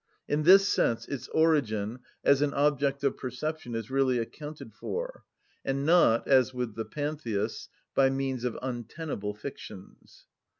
In 0.27 0.41
this 0.41 0.67
sense 0.67 1.07
its 1.07 1.27
origin, 1.27 1.99
as 2.23 2.41
an 2.41 2.55
object 2.55 3.03
of 3.03 3.17
perception, 3.17 3.75
is 3.75 3.91
really 3.91 4.17
accounted 4.17 4.73
for, 4.73 5.25
and 5.63 5.85
not, 5.85 6.27
as 6.27 6.55
with 6.55 6.73
the 6.73 6.85
Pantheists, 6.85 7.69
by 7.93 8.09
means 8.09 8.43
of 8.43 8.57
untenable 8.63 9.35
fictions. 9.35 10.25